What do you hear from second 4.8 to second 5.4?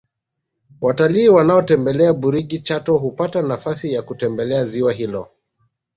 hilo